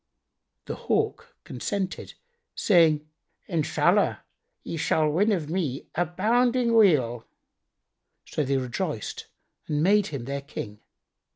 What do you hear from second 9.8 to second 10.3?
made him